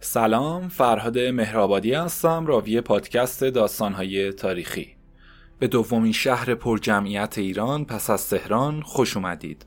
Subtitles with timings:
[0.00, 4.96] سلام فرهاد مهرآبادی هستم راوی پادکست داستانهای تاریخی.
[5.58, 9.66] به دومین شهر پرجمعیت ایران پس از تهران خوش اومدید.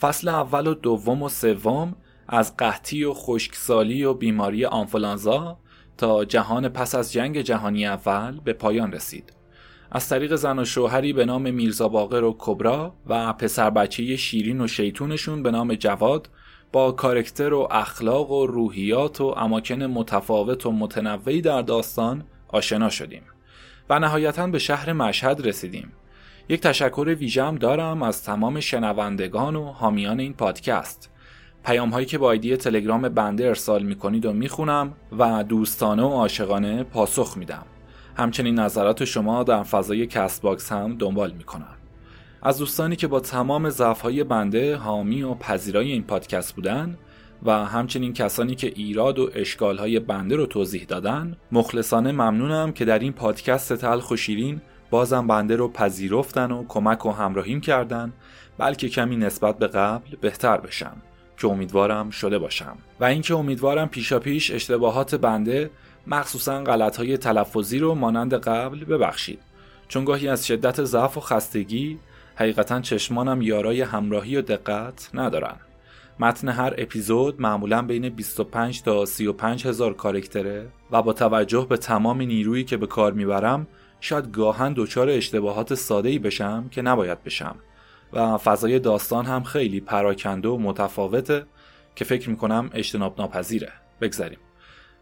[0.00, 1.96] فصل اول و دوم و سوم
[2.28, 5.58] از قحطی و خشکسالی و بیماری آنفولانزا
[5.96, 9.32] تا جهان پس از جنگ جهانی اول به پایان رسید.
[9.90, 14.60] از طریق زن و شوهری به نام میرزا باقر و کبرا و پسر بچه شیرین
[14.60, 16.28] و شیطونشون به نام جواد
[16.72, 23.22] با کارکتر و اخلاق و روحیات و اماکن متفاوت و متنوعی در داستان آشنا شدیم
[23.90, 25.92] و نهایتا به شهر مشهد رسیدیم.
[26.48, 31.10] یک تشکر ویژم دارم از تمام شنوندگان و حامیان این پادکست.
[31.64, 36.08] پیام هایی که با آیدی تلگرام بنده ارسال می کنید و می‌خونم و دوستانه و
[36.08, 37.66] عاشقانه پاسخ میدم.
[38.16, 41.75] همچنین نظرات شما در فضای Castbox هم دنبال می‌کنم.
[42.46, 46.98] از دوستانی که با تمام ضعف‌های بنده حامی و پذیرای این پادکست بودن
[47.42, 52.98] و همچنین کسانی که ایراد و اشکالهای بنده رو توضیح دادن مخلصانه ممنونم که در
[52.98, 58.12] این پادکست تلخ و شیرین بازم بنده رو پذیرفتن و کمک و همراهیم کردن
[58.58, 60.96] بلکه کمی نسبت به قبل بهتر بشم.
[61.38, 62.76] که امیدوارم شده باشم.
[63.00, 65.70] و اینکه امیدوارم پیشا پیش اشتباهات بنده
[66.06, 69.38] مخصوصا غلطهای تلفظی رو مانند قبل ببخشید.
[69.88, 71.98] چون گاهی از شدت ضعف و خستگی
[72.38, 75.56] حقیقتا چشمانم یارای همراهی و دقت ندارن.
[76.18, 82.22] متن هر اپیزود معمولا بین 25 تا 35 هزار کارکتره و با توجه به تمام
[82.22, 83.66] نیرویی که به کار می‌برم
[84.00, 87.56] شاید گاهن دچار اشتباهات ساده ای بشم که نباید بشم.
[88.12, 91.46] و فضای داستان هم خیلی پراکنده و متفاوته
[91.94, 94.38] که فکر می‌کنم اجتناب ناپذیره بگذاریم.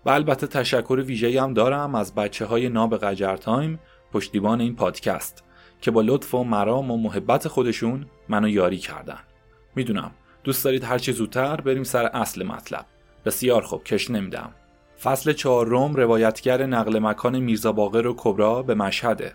[0.05, 3.81] و البته تشکر ویژه‌ای هم دارم از بچه های ناب قجر تایم
[4.13, 5.44] پشتیبان این پادکست.
[5.85, 9.19] که با لطف و مرام و محبت خودشون منو یاری کردن.
[9.75, 10.11] می‌دونم
[10.45, 12.87] دوست دارید هرچی زودتر بریم سر اصل مطلب.
[13.25, 14.51] بسیار خوب کش نمیدم.
[15.03, 19.33] فصل چهارم روایتگر نقل مکان میرزا باقر و کبرا به مشهده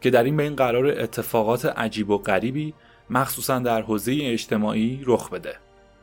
[0.00, 2.74] که در این بین قرار اتفاقات عجیب و غریبی
[3.10, 5.54] مخصوصا در حوزه اجتماعی رخ بده.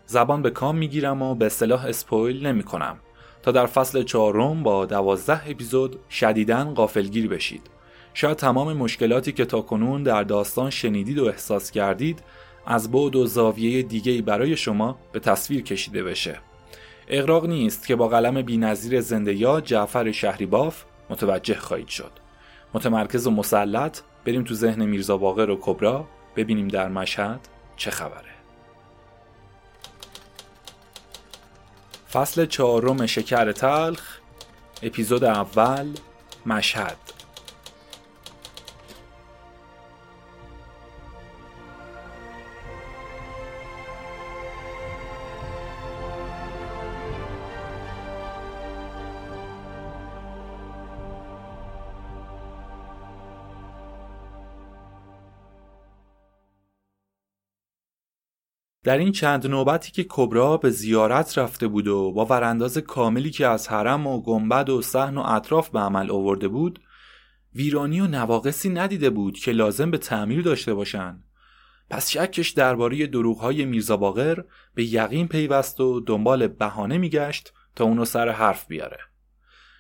[0.06, 2.98] زبان به کام می‌گیرم و به اصطلاح اسپویل نمی کنم
[3.44, 7.70] تا در فصل چهارم با دوازده اپیزود شدیداً غافلگیر بشید.
[8.14, 12.24] شاید تمام مشکلاتی که تاکنون در داستان شنیدید و احساس کردید
[12.66, 16.40] از بعد و زاویه دیگهی برای شما به تصویر کشیده بشه.
[17.08, 22.12] اقراق نیست که با قلم بینظیر زنده یا جعفر شهریباف متوجه خواهید شد.
[22.74, 27.48] متمرکز و مسلط بریم تو ذهن میرزا باقر و کبرا ببینیم در مشهد
[27.78, 28.34] چه خبره.
[32.12, 34.18] فصل چهارم شکر تلخ
[34.84, 35.88] اپیزود اول
[36.46, 37.03] مشهد.
[58.84, 63.48] در این چند نوبتی که کبرا به زیارت رفته بود و با ورانداز کاملی که
[63.48, 66.80] از حرم و گنبد و صحن و اطراف به عمل آورده بود
[67.56, 71.24] ویرانی و نواقصی ندیده بود که لازم به تعمیر داشته باشند.
[71.90, 74.44] پس شکش درباره دروغهای میرزا باقر
[74.76, 78.98] به یقین پیوست و دنبال بهانه میگشت تا اونو سر حرف بیاره.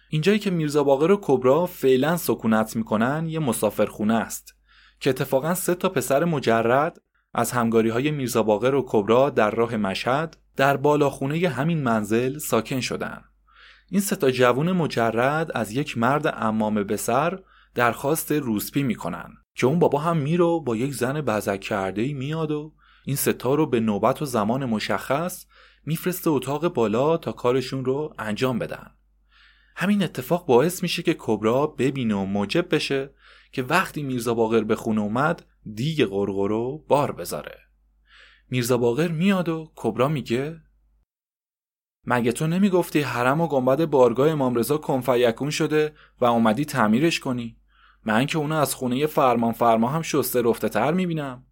[0.09, 4.55] اینجایی که میرزا باقر و کبرا فعلا سکونت می‌کنن یه مسافرخونه است
[4.99, 7.01] که اتفاقا سه تا پسر مجرد
[7.33, 12.79] از همگاری های میرزا باقر و کبرا در راه مشهد در بالاخونه همین منزل ساکن
[12.79, 13.23] شدند.
[13.89, 17.39] این ستا جوون مجرد از یک مرد امامه به سر
[17.75, 22.73] درخواست روسپی می‌کنن که اون بابا هم میرو با یک زن بزک کرده میاد و
[23.05, 25.45] این ستا رو به نوبت و زمان مشخص
[25.85, 28.91] میفرسته اتاق بالا تا کارشون رو انجام بدن
[29.75, 33.13] همین اتفاق باعث میشه که کبرا ببینه و موجب بشه
[33.51, 37.59] که وقتی میرزا باقر به خونه اومد دیگ قرقرو بار بذاره.
[38.49, 40.61] میرزا باقر میاد و کبرا میگه
[42.05, 47.57] مگه تو نمی‌گفتی حرم و گنبد بارگاه امام رضا کنفیکون شده و اومدی تعمیرش کنی؟
[48.05, 51.45] من که اونو از خونه فرمان فرما هم شسته رفته تر می‌بینم.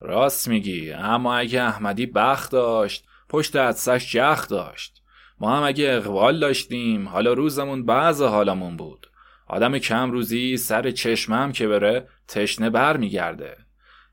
[0.00, 5.02] راست میگی اما اگه احمدی بخت داشت پشت عدسش جخ داشت.
[5.40, 9.07] ما هم اگه اقبال داشتیم حالا روزمون بعض حالمون بود.
[9.48, 13.56] آدم کم روزی سر چشمم که بره تشنه بر میگرده.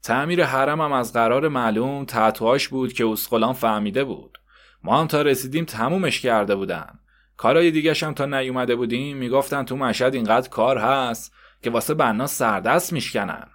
[0.03, 4.37] تعمیر حرمم از قرار معلوم تحتواش بود که اسقلان فهمیده بود.
[4.83, 6.99] ما هم تا رسیدیم تمومش کرده بودن.
[7.37, 11.33] کارای دیگه هم تا نیومده بودیم می‌گفتن تو مشهد اینقدر کار هست
[11.63, 13.47] که واسه بنا سردست میشکنن.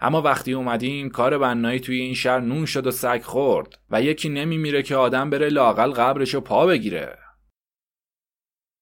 [0.00, 4.28] اما وقتی اومدیم کار بنایی توی این شهر نون شد و سگ خورد و یکی
[4.28, 7.18] نمیمیره که آدم بره لاقل قبرشو پا بگیره.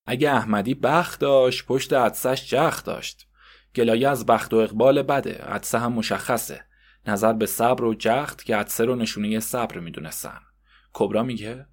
[0.06, 3.28] اگه احمدی بخت داشت پشت عدسش جخ داشت.
[3.74, 6.64] گلایه از بخت و اقبال بده عدسه هم مشخصه.
[7.06, 10.40] نظر به صبر و جخت که عدسه رو نشونه صبر می‌دونستن.
[10.92, 11.66] کبرا میگه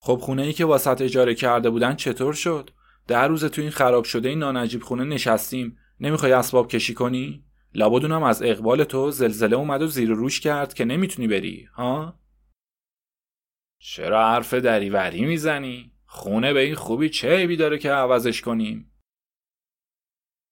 [0.00, 2.70] خب خونه ای که واسط اجاره کرده بودن چطور شد؟
[3.06, 5.78] در روز تو این خراب شده این نانجیب خونه نشستیم.
[6.00, 7.44] نمی‌خوای اسباب کشی کنی؟
[7.74, 12.20] لابدونم از اقبال تو زلزله اومد و زیر روش کرد که نمی‌تونی بری ها؟
[13.78, 18.92] چرا حرف دریوری می‌زنی؟ خونه به این خوبی چه عیبی داره که عوضش کنیم؟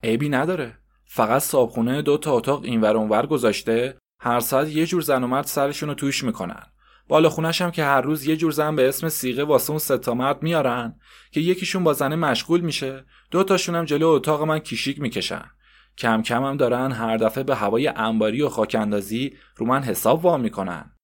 [0.05, 0.79] عیبی نداره.
[1.05, 5.45] فقط صابخونه دو تا اتاق اینور اونور گذاشته هر ساعت یه جور زن و مرد
[5.45, 6.63] سرشون رو توش می‌کنن.
[7.09, 10.15] بالا خونش هم که هر روز یه جور زن به اسم سیغه واسه اون ستا
[10.15, 15.01] مرد میارن که یکیشون با زنه مشغول میشه دو تاشون هم جلو اتاق من کیشیک
[15.01, 15.51] می‌کشن.
[15.99, 20.37] کم کم هم دارن هر دفعه به هوای انباری و خاکندازی رو من حساب وا
[20.37, 20.97] می‌کنن.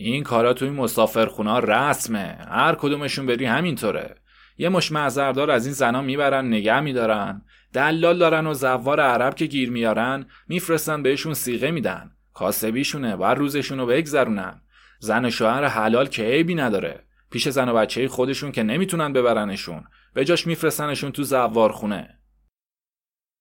[0.00, 2.38] این کارا توی مسافرخونا رسمه.
[2.50, 4.16] هر کدومشون بری همینطوره.
[4.58, 7.42] یه مش معذردار از این زنا می‌برن نگه میدارن.
[7.72, 12.10] دلال دارن و زوار عرب که گیر میارن میفرستن بهشون سیغه میدن.
[12.34, 14.60] کاسبیشونه بر روزشونو بگذرونن.
[15.00, 17.04] زن و شوهر حلال که عیبی نداره.
[17.30, 19.84] پیش زن و بچه خودشون که نمی‌تونن ببرنشون.
[20.14, 22.18] به جاش میفرستنشون تو زوار خونه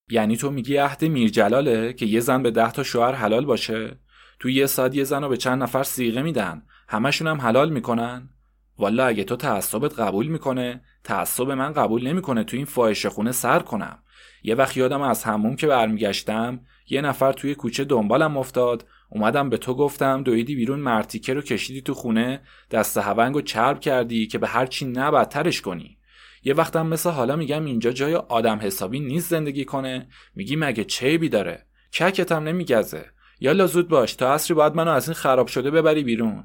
[0.09, 3.99] یعنی تو میگی عهد میرجلاله که یه زن به ده تا شوهر حلال باشه؟
[4.39, 6.61] تو یه ساعت یه زن رو به چند نفر سیغه میدن.
[6.87, 8.29] همشون هم حلال می‌کنن.
[8.77, 13.59] والا اگه تو تعصبت قبول می‌کنه تعصب من قبول نمی‌کنه تو این فاحشه خونه سر
[13.59, 13.99] کنم.
[14.43, 18.85] یه وقت یادم از همون که برمیگشتم یه نفر توی کوچه دنبالم افتاد.
[19.09, 22.41] اومدم به تو گفتم دویدی بیرون مرتیکه رو کشیدی تو خونه
[22.71, 25.97] دست هونگ و چرب کردی که به هرچی نه بدترش کنی.
[26.43, 30.07] یه وقتم مثل حالا میگم اینجا جای آدم حسابی نیست زندگی کنه.
[30.35, 33.05] میگی مگه چیبی داره؟ ککتم نمیگزه.
[33.39, 36.43] یالا زود باش تا عصری باید منو از این خراب شده ببری بیرون.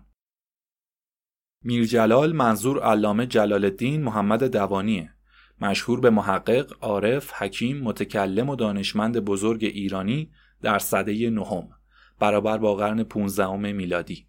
[1.64, 5.14] میرجلال منظور علامه جلال الدین محمد دوانیه.
[5.60, 10.30] مشهور به محقق، عارف، حکیم، متکلم و دانشمند بزرگ ایرانی
[10.62, 11.68] در صده نهم
[12.18, 14.26] برابر با قرن 15 میلادی.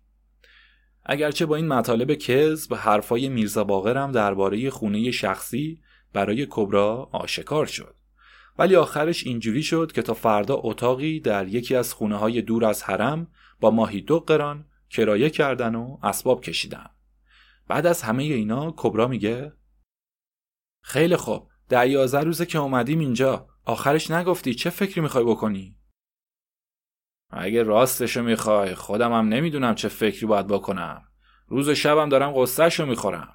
[1.06, 5.82] اگرچه با این مطالب کذب حرفای میرزا باقر هم درباره خونه شخصی
[6.14, 7.96] برای کبرا آشکار شد.
[8.58, 12.84] ولی آخرش اینجوری شد که تا فردا اتاقی در یکی از خونه های دور از
[12.84, 13.28] حرم
[13.60, 16.90] با ماهی دو قران کرایه کردن و اسباب کشیدن.
[17.68, 19.54] بعد از همه اینا کبرا میگه
[20.84, 25.76] خیلی خوب در یازده روزه که اومدیم اینجا آخرش نگفتی چه فکری می‌خوای بکنی؟
[27.30, 31.08] اگه راستشو می‌خوای خودم هم نمی‌دونم چه فکری باید بکنم.
[31.48, 33.34] روز و شبم دارم قصهشو می‌خورم.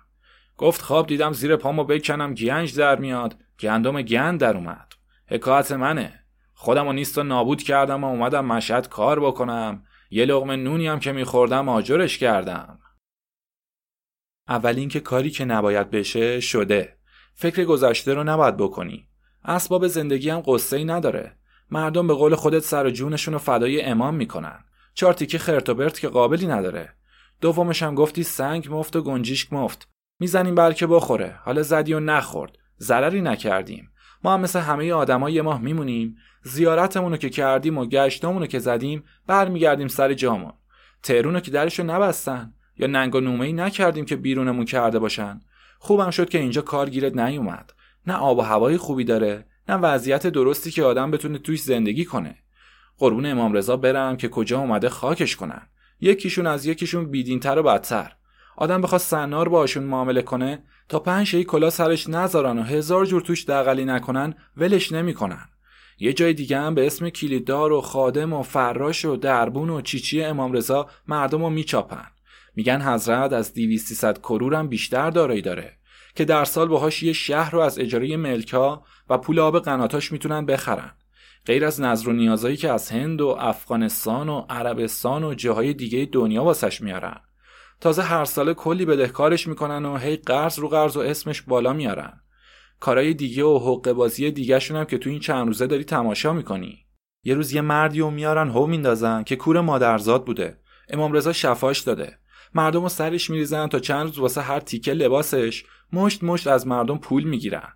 [0.57, 3.37] گفت خواب دیدم زیر پامو بکنم گنج در میاد.
[3.61, 4.93] گندم گند در اومد.
[5.31, 6.25] حکایت منه.
[6.55, 9.85] خودم و نیست و نابود کردم و اومدم مشهد کار بکنم.
[10.11, 12.79] یه لغمه نونی هم که میخوردم آجرش کردم.
[14.49, 16.97] اول اینکه کاری که نباید بشه شده.
[17.35, 19.09] فکر گذشته رو نباید بکنی.
[19.45, 21.37] اسباب زندگی هم قصه ای نداره.
[21.71, 24.65] مردم به قول خودت سر و جونشون رو فدای امام می‌کنن.
[24.95, 26.95] چهار تیکه خرت و برت که قابلی نداره.
[27.41, 29.89] دومش هم گفتی سنگ مفت و گنجیشک مفت.
[30.21, 31.41] می‌زنیم بلکه بخوره.
[31.45, 32.59] حالا زدی و نخورد.
[32.81, 33.91] ضرری نکردیم.
[34.25, 36.17] ما هم مثل همه آدمای یه ماه میمونیم.
[36.43, 40.53] زیارتمون رو که کردیم و گشتمون رو که زدیم برمیگردیم سر جامون.
[41.03, 45.41] تهرون رو که درشو نبستن یا ننگ و نومه ای نکردیم که بیرونمون کرده باشن.
[45.79, 47.73] خوبم شد که اینجا کار گیرت نیومد.
[48.07, 52.39] نه آب و هوای خوبی داره نه وضعیت درستی که آدم بتونه توش زندگی کنه.
[52.99, 55.63] قربون امام رضا برم که کجا اومده خاکش کنن.
[56.01, 58.13] یکیشون از یکیشون بیدینتر و بدتر.
[58.57, 63.21] آدم بخواد سنار باشون معامله کنه تا پنج شی کلا سرش نذارن و هزار جور
[63.21, 65.49] توش دقلی نکنن ولش نمی‌کنن.
[65.99, 70.23] یه جای دیگه هم به اسم کلیددار و خادم و فراش و دربون و چیچی
[70.23, 72.07] امام رضا مردم رو میچاپن.
[72.57, 75.77] میگن حضرت از 200 کرور هم بیشتر دارایی داره
[76.15, 80.47] که در سال باهاش یه شهر رو از اجاره ملکا و پول آب قناتاش می‌تونن
[80.47, 80.91] بخرن.
[81.47, 86.09] غیر از نظر و نیازایی که از هند و افغانستان و عربستان و جاهای دیگه
[86.13, 87.21] دنیا واسش میارن.
[87.81, 92.21] تازه هر سال کلی بدهکارش می‌کنن و هی قرض رو قرض و اسمش بالا میارن.
[92.81, 96.79] کارای دیگه و حقوق بازی دیگه هم که تو این چند روزه داری تماشا می‌کنی.
[97.25, 100.59] یه روز یه مردی و میارن هو میندازن که کور مادرزاد بوده.
[100.89, 102.19] امام رضا شفاش داده.
[102.55, 106.99] مردم رو سرش میریزن تا چند روز واسه هر تیکه لباسش مشت مشت از مردم
[106.99, 107.73] پول می‌گیرن.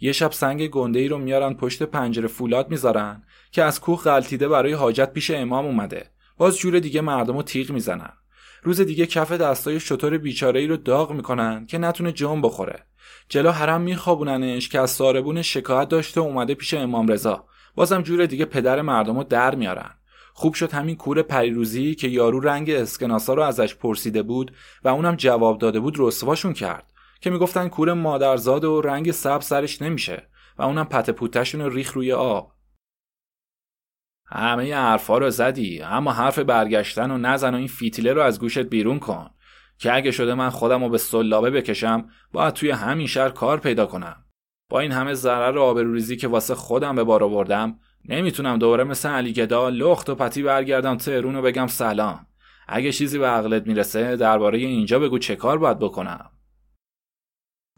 [0.00, 3.22] یه شب سنگ گنده ای رو میارن پشت پنجره فولاد می‌ذارن
[3.52, 6.10] که از کوه غلطیده برای حاجت پیش امام اومده.
[6.36, 8.12] باز جور دیگه مردم رو تیغ می‌زنن.
[8.66, 12.86] روز دیگه کف دستای شطور بیچاره ای رو داغ می‌کنن که نتونه جام بخوره.
[13.28, 17.44] جلو حرم میخوابوننش که از ساربون شکایت داشته اومده پیش امام رضا.
[17.74, 19.90] بازم جور دیگه پدر مردم رو در میارن.
[20.32, 24.52] خوب شد همین کور پریروزی که یارو رنگ اسکناسا رو ازش پرسیده بود
[24.84, 26.92] و اونم جواب داده بود رسواشون کرد.
[27.20, 31.92] که می‌گفتن کور مادرزاد و رنگ سب سرش نمیشه و اونم پت پوتشون رو ریخ
[31.92, 32.52] روی آب.
[34.26, 38.58] همه حرفا رو زدی اما حرف برگشتن و نزن و این فیتیله رو از گوشت
[38.58, 39.30] بیرون کن
[39.78, 43.86] که اگه شده من خودم رو به سلابه بکشم باید توی همین شهر کار پیدا
[43.86, 44.24] کنم.
[44.70, 47.78] با این همه ضرر و آبروریزی که واسه خودم به بار آوردم
[48.08, 52.26] نمی‌تونم دوباره مثل علی گدا لخت و پتی برگردم تهرون و بگم سلام.
[52.68, 56.30] اگه چیزی به عقلت می‌رسه درباره اینجا بگو چه کار باید بکنم.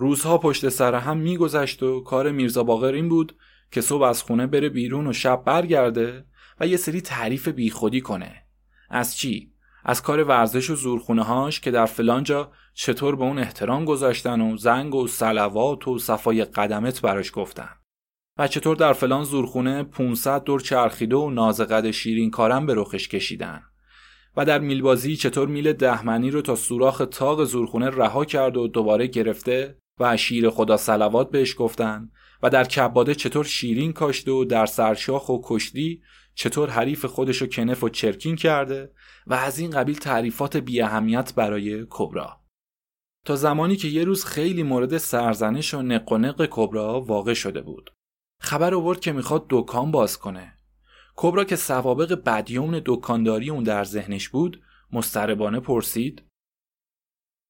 [0.00, 3.36] روزها پشت سر هم میگذشت و کار میرزا باقر این بود
[3.70, 6.24] که صبح از خونه بره بیرون و شب برگرده
[6.60, 8.42] و یه سری تعریف بیخودی کنه.
[8.90, 9.52] از چی؟
[9.84, 14.56] از کار ورزش و زورخونه هاش که در فلانجا چطور به اون احترام گذاشتن و
[14.56, 17.70] زنگ و سلوات و صفای قدمت براش گفتن.
[18.38, 23.62] و چطور در فلان زورخونه 500 دور چرخیده و نازقد شیرین کارم به رخش کشیدن.
[24.36, 29.06] و در میلبازی چطور میل دهمنی رو تا سوراخ تاق زورخونه رها کرد و دوباره
[29.06, 32.10] گرفته و شیر خدا سلوات بهش گفتن
[32.42, 36.02] و در کباده چطور شیرین کاشته و در سرشاخ و کشتی
[36.38, 38.92] چطور حریف خودشو کنف و چرکین کرده
[39.26, 42.40] و از این قبیل تعریفات بی اهمیت برای کبرا
[43.24, 47.60] تا زمانی که یه روز خیلی مورد سرزنش و نق و نق کبرا واقع شده
[47.60, 47.90] بود
[48.40, 50.58] خبر آورد که می‌خواد دکان باز کنه
[51.16, 56.22] کبرا که سوابق بدیوم دکانداری اون در ذهنش بود مستربانه پرسید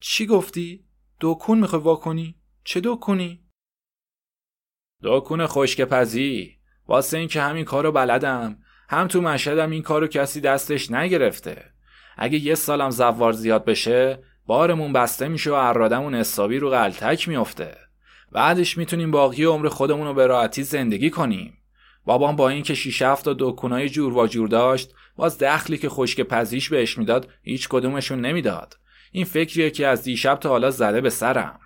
[0.01, 0.87] چی گفتی؟
[1.21, 3.49] دکون می‌خوای واکنی؟ چه دکونی؟
[5.03, 10.41] دکون خشک پزی واسه این که همین کارو بلدم هم تو مشهدم این کارو کسی
[10.41, 11.65] دستش نگرفته.
[12.17, 17.77] اگه یه سالم زوار زیاد بشه بارمون بسته میشه و ارادمون حسابی رو غلطک میافته.
[18.31, 21.57] بعدش می‌تونیم باقی عمر خودمون رو به راحتی زندگی کنیم.
[22.05, 26.21] بابام با اینکه شیش هفت تا دکونای جور و جور داشت باز دخلی که خشک
[26.21, 28.79] پزیش بهش می‌داد هیچ کدومشون نمی‌داد.
[29.11, 31.59] این فکریه که از دیشب تا حالا زده به سرم.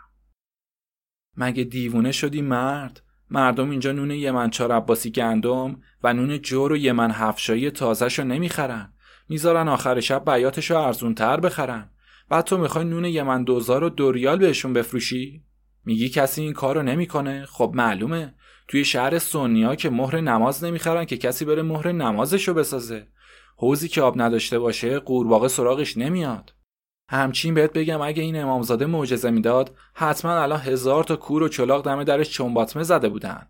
[1.37, 3.02] مگه دیوونه شدی مرد؟
[3.33, 8.25] مردم اینجا نون یمن چار عباسی گندم و نون جور و یمن هفشایی تازهش رو
[8.25, 8.93] نمی‌خرن.
[9.29, 11.89] می‌ذارن آخر شب بیاتش رو ارزون تر بخرن.
[12.29, 15.43] بعد تو می‌خوای نون یمن دوزار و دوریال بهشون بفروشی؟
[15.85, 18.33] میگی کسی این کارو نمی‌کنه؟ خب معلومه.
[18.67, 23.07] توی شهر سونیا که مهر نماز نمی‌خرن که کسی بره مهر نمازشو بسازه.
[23.57, 26.53] حوزی که آب نداشته باشه قورباغه سراغش نمیاد.
[27.09, 31.85] همچین بهت بگم اگه این امامزاده معجزه می‌داد حتما الان هزار تا کور و چلاق
[31.85, 33.47] دم درش چنباتمه زده بودن.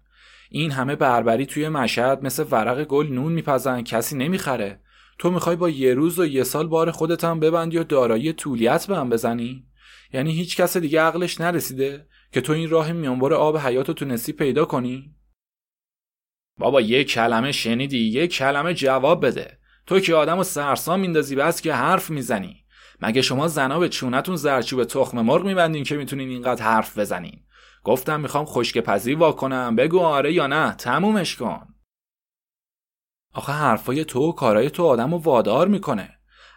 [0.50, 4.80] این همه بربری توی مشهد مثل ورق گل نون میپزن کسی نمی‌خره.
[5.20, 8.88] تو می‌خوای با یه روز و یه سال بار خودت هم ببندی و دارایی طولیت
[8.88, 9.68] به هم بزنی؟
[10.14, 14.34] یعنی هیچ کس دیگه عقلش نرسیده که تو این راه میانبر آب حیات رو تونستی
[14.34, 15.16] پیدا کنی؟
[16.60, 19.58] بابا یه کلمه شنیدی یه کلمه جواب بده.
[19.86, 22.63] تو که آدم و سرسام میندازی بس که حرف می‌زنی.
[23.02, 27.44] مگه شما زنا به چونتون زرچوب تخم مرغ میبندین که می‌تونین اینقدر حرف بزنین؟
[27.84, 30.76] گفتم می‌خوام خشک پذیر واکنم بگو آره یا نه.
[30.76, 31.68] تمومش کن.
[33.34, 36.10] آخه حرفای تو و کارای تو آدم و وادار می‌کنه.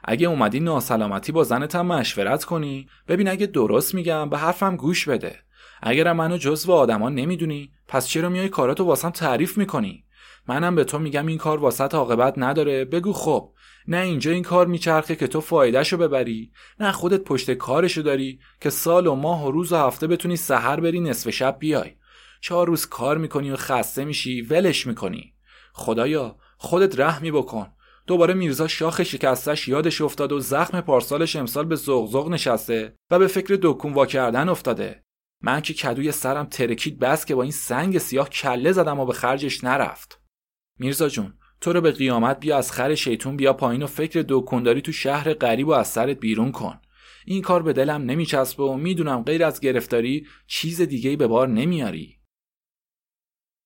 [0.05, 5.09] اگه اومدی ناسلامتی با زنت هم مشورت کنی ببین اگه درست میگم به حرفم گوش
[5.09, 5.37] بده.
[5.83, 10.05] اگرم منو جزو آدما نمی‌دونی پس چرا میای کاراتو واسم تعریف می‌کنی؟
[10.49, 12.85] منم به تو میگم این کار واسط عاقبت نداره.
[12.85, 13.53] بگو خب.
[13.89, 18.71] نه اینجا این کار میچرخه که تو فایدهشو ببری نه خودت پشت کارشو داری که
[18.71, 21.97] سال و ماه و روز و هفته بتونی سحر بری نصف شب بیای.
[22.41, 25.35] چهار روز کار می‌کنی و خسته میشی ولش می‌کنی.
[25.73, 27.73] خدایا خودت رحمی بکن.
[28.07, 33.27] دوباره میرزا شاخ شکستش یادش افتاد و زخم پارسالش امسال به زغزغ نشسته و به
[33.27, 35.03] فکر دکون وا کردن افتاده.
[35.43, 39.13] من که کدوی سرم ترکید بس که با این سنگ سیاه کله زدم و به
[39.13, 40.21] خرجش نرفت.
[40.79, 44.81] میرزا جون تو رو به قیامت بیا از خر شیطون بیا پایین و فکر دکنداری
[44.81, 46.81] تو شهر غریب و از سرت بیرون کن.
[47.25, 52.17] این کار به دلم نمیچسبه و می‌دونم غیر از گرفتاری چیز دیگه به بار نمیاری.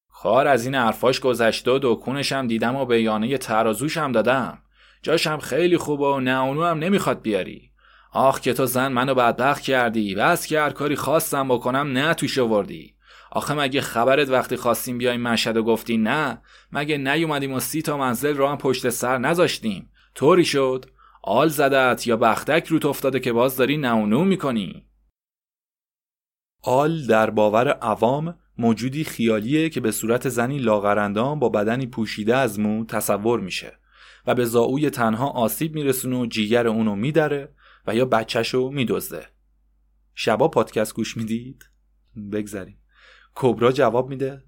[0.08, 4.58] خار از این حرفاش گذشته و دکونشم دیدم و به یانه ترازوشم دادم.
[5.02, 7.70] جاشم خیلی خوبه و نه اونو هم نمی‌خواد بیاری.
[8.12, 10.14] آخ که تو زن منو بدبخت کردی.
[10.14, 12.94] بس که هر کاری خواستم بکنم نه توش آوردی.
[13.30, 17.96] آخه مگه خبرت وقتی خواستیم بیایم مشهد و گفتی نه مگه نیومدیم و سی تا
[17.96, 20.86] منزل رو هم پشت سر نذاشتیم؟ طوری شد؟
[21.22, 24.86] آل زدت یا بختک روت افتاده که باز داری نونو می‌کنی؟
[26.62, 32.60] آل در باور عوام موجودی خیالیه که به صورت زنی لاغرندان با بدنی پوشیده از
[32.60, 33.78] مو تصور میشه
[34.26, 37.54] و به زاوی تنها آسیب میرسونه و جیگر اونو میدره
[37.86, 39.26] و یا بچهشو میدزده.
[40.14, 41.64] شبا پادکست گوش می‌دید؟
[42.32, 42.79] بگذاریم
[43.34, 44.44] کبرا جواب میده.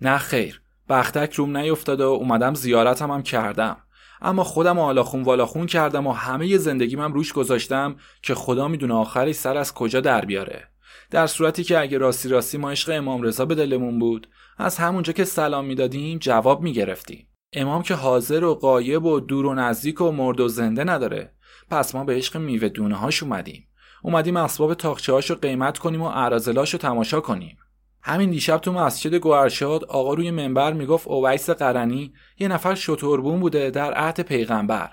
[0.00, 3.76] نه خیر بختک روم نیفتاده و اومدم زیارتم هم کردم.
[4.20, 9.34] اما خودم آلاخون والاخون کردم و همه زندگی من روش گذاشتم که خدا می‌دونه آخرش
[9.34, 10.68] سر از کجا در بیاره.
[11.10, 15.12] در صورتی که اگه راستی راستی ما عشق امام رضا به دلمون بود از همونجا
[15.12, 17.28] که سلام می‌دادیم جواب می‌گرفتیم.
[17.52, 21.34] امام که حاضر و قایب و دور و نزدیک و مرد و زنده نداره.
[21.70, 23.68] پس ما به عشق میوه دونه هاش اومدیم.
[24.02, 27.58] اومدیم اسباب تاخچه رو قیمت کنیم و اعراضلاش رو تماشا کنیم.
[28.02, 33.70] همین دیشب تو مسجد گوهرشاد آقا روی منبر می‌گفت اویس قرنی یه نفر شتربون بوده
[33.70, 34.90] در عهد پیغمبر.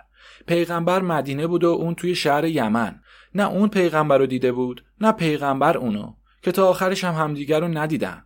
[0.47, 3.01] پیغمبر مدینه بود و اون توی شهر یمن.
[3.35, 7.67] نه اون پیغمبر رو دیده بود نه پیغمبر اونو که تا آخرش هم همدیگر رو
[7.67, 8.23] ندیدن.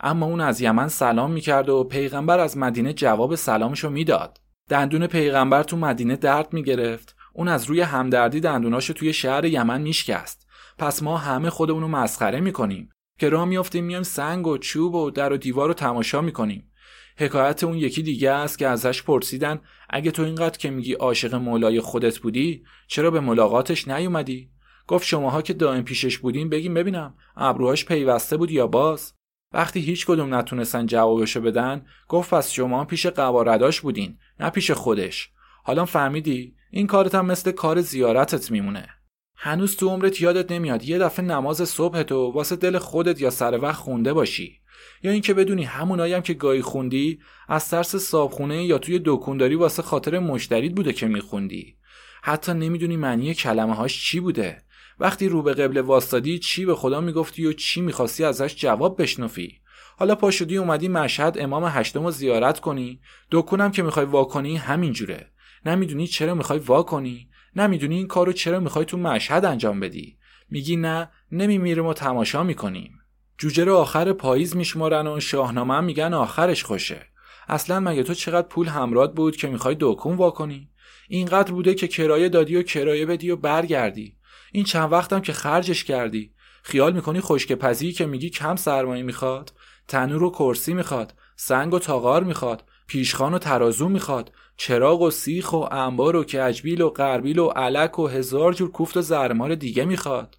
[0.00, 4.40] اما اون از یمن سلام می‌کرد و پیغمبر از مدینه جواب سلامشو می‌داد.
[4.68, 7.15] دندون پیغمبر تو مدینه درد می‌گرفت.
[7.36, 10.46] اون از روی همدردی دندوناشو توی شهر یمن میشکست.
[10.78, 12.88] پس ما همه خودمونو مسخره می‌کنیم
[13.18, 16.72] که راه میافتیم میایم سنگ و چوب و در و دیوار رو تماشا می‌کنیم.
[17.18, 21.80] حکایت اون یکی دیگه است که ازش پرسیدن اگه تو اینقدر که میگی عاشق مولای
[21.80, 24.50] خودت بودی چرا به ملاقاتش نیومدی؟
[24.86, 29.12] گفت شماها که دائم پیشش بودین بگیم ببینم ابروهاش پیوسته بود یا باز؟
[29.52, 35.30] وقتی هیچ کدوم نتونستن جوابشو بدن گفت پس شما پیش قوارداش بودین نه پیش خودش.
[35.64, 38.88] حالا فهمیدی؟ این کارت هم مثل کار زیارتت میمونه.
[39.36, 43.58] هنوز تو عمرت یادت نمیاد یه دفعه نماز صبح تو واسه دل خودت یا سر
[43.62, 44.60] وقت خونده باشی.
[45.02, 47.18] یا اینکه بدونی همونایی هم که گاهی خوندی
[47.48, 51.76] از ترس صابخونه یا توی دکونداری واسه خاطر مشتریت بوده که میخوندی.
[52.22, 54.62] حتی نمی‌دونی معنی کلمه هاش چی بوده.
[54.98, 59.60] وقتی رو به قبل واستادی چی به خدا می‌گفتی و چی می‌خواستی ازش جواب بشنفی
[59.98, 63.00] حالا پاشدی اومدی مشهد امام هشتم رو زیارت کنی.
[63.30, 65.30] دکونم که می‌خوای واکنی همینجوره.
[65.66, 70.16] نمی‌دونی چرا می‌خوای وا کنی؟ نمی‌دونی این کارو چرا می‌خوای تو مشهد انجام بدی؟
[70.50, 72.98] میگی نه نمیمیریم و تماشا می‌کنیم.
[73.38, 77.06] جوجه رو آخر پاییز میشمارن و شاهنامه میگن آخرش خوشه.
[77.48, 80.70] اصلا مگه تو چقدر پول همرات بود که می‌خوای وا کنی؟
[81.08, 84.16] اینقدر بوده که کرایه دادی و کرایه بدی و برگردی.
[84.52, 86.32] این چند وقتم که خرجش کردی.
[86.62, 89.52] خیال می‌کنی خشک پزی که میگی کم سرمایه می‌خواد؟
[89.88, 94.32] تنور و کرسی می‌خواد؟ سنگ و تاغار می‌خواد؟ پیشخان و ترازو می‌خواد.
[94.56, 98.96] چراغ و سیخ و انبار و کجبیل و قربیل و علک و هزار جور کوفت
[98.96, 100.38] و زرمار دیگه می‌خواد.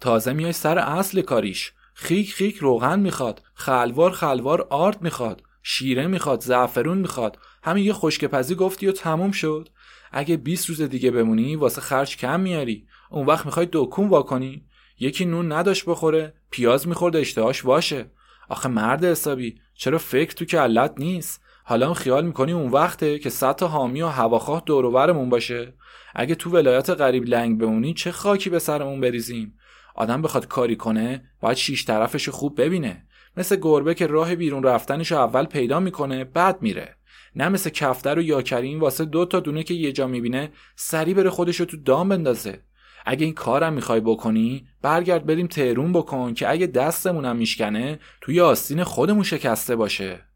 [0.00, 1.72] تازه میای سر اصل کاریش.
[1.94, 3.42] خیک خیک روغن می‌خواد.
[3.54, 5.42] خلوار خلوار آرد می‌خواد.
[5.62, 6.40] شیره می‌خواد.
[6.40, 7.38] زعفرون می‌خواد.
[7.62, 9.68] همین یه خشکپزی گفتی و تموم شد.
[10.12, 12.86] اگه 20 روز دیگه بمونی واسه خرج کم میاری.
[13.10, 14.64] اون وقت می‌خوای دکون واکنی.
[15.00, 16.34] یکی نون نداشت بخوره.
[16.50, 18.10] پیاز می‌خورد اشتهاش واشه.
[18.48, 19.60] آخه مرد حسابی.
[19.74, 24.02] چرا فکر تو که علت نیست؟ حالا خیال می‌کنی اون وقته که صد تا حامی
[24.02, 25.74] و هواخواه دوروبرمون باشه.
[26.14, 29.54] اگه تو ولایت غریب لنگ بمونی چه خاکی به سرمون بریزیم؟
[29.94, 33.06] آدم بخواد کاری کنه باید شیش طرفش خوب ببینه.
[33.36, 36.96] مثل گربه که راه بیرون رفتنش اول پیدا می‌کنه بعد میره.
[37.36, 41.30] نه مثل کفتر و یاکریم واسه دو تا دونه که یه جا می‌بینه سری بره
[41.30, 42.62] خودش رو تو دام بندازه.
[43.06, 48.84] اگه این کارم می‌خوای بکنی برگرد بریم تهرون بکن که اگه دستمونم میشکنه توی آستین
[48.84, 50.27] خودمون شکسته باشه.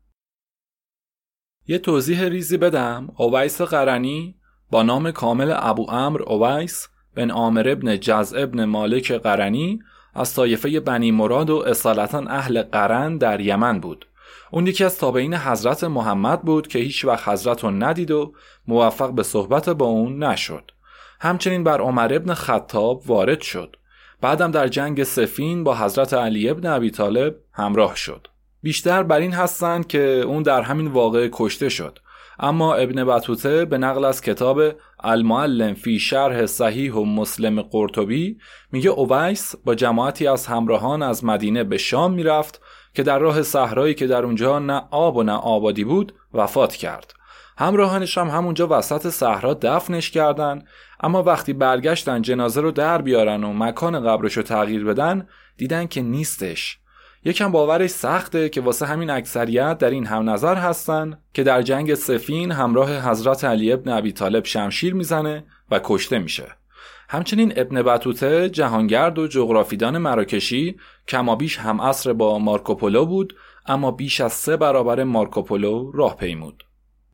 [1.66, 3.09] یه توضیح ریزی بدم.
[3.16, 4.35] اویس قرنی
[4.70, 9.81] با نام کامل ابو امر اویس بن عامر ابن جز ابن مالک قرنی
[10.14, 14.07] از طایفه بنی مراد و اصالتا اهل قرن در یمن بود.
[14.51, 18.33] اون یکی از تابعین حضرت محمد بود که هیچ وقت حضرت رو ندید و
[18.68, 20.70] موفق به صحبت با اون نشد.
[21.20, 23.77] همچنین بر عمر ابن خطاب وارد شد.
[24.20, 28.29] بعدم در جنگ سفین با حضرت علی ابن ابی طالب همراه شد.
[28.62, 31.98] بیشتر بر این هستند که اون در همین واقع کشته شد.
[32.38, 34.61] اما ابن بطوته به نقل از کتاب
[35.01, 38.38] المعلم فی شرح صحیح و مسلم قرطبی
[38.72, 42.61] میگه اویس با جماعتی از همراهان از مدینه به شام می‌رفت
[42.94, 47.14] که در راه صحرایی که در اونجا نه آب و نه آبادی بود وفات کرد.
[47.59, 50.62] همراهانش هم همونجا وسط صحرا دفنش کردن
[51.01, 56.03] اما وقتی برگشتن جنازه رو در بیارن و مکان قبرش رو تغییر بدن دیدن که
[56.03, 56.79] نیستش.
[57.24, 61.94] یکم باورش سخته که واسه همین اکثریت در این هم نظر هستن که در جنگ
[61.94, 66.46] سفین همراه حضرت علی ابن ابی طالب شمشیر می‌زنه و کشته میشه.
[67.08, 70.76] همچنین ابن بطوته جهانگرد و جغرافیدان مراکشی
[71.08, 76.64] کمابیش هم اصر با مارکوپولو بود اما بیش از سه برابر مارکوپولو راه پیمود.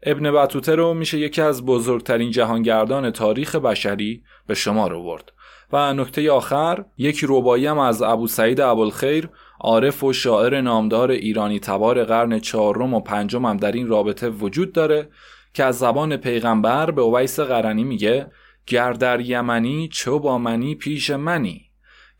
[0.02, 5.32] ابن بطوته رو میشه یکی از بزرگترین جهانگردان تاریخ بشری به شمار آورد.
[5.72, 9.28] و نکته آخر یک روبایی هم از ابو سعید ابوالخیر
[9.60, 14.72] عارف و شاعر نامدار ایرانی تبار قرن چهارم و پنجم هم در این رابطه وجود
[14.72, 15.08] داره
[15.54, 18.30] که از زبان پیغمبر به اویس قرنی میگه
[18.66, 21.70] گر در یمنی چو با منی پیش منی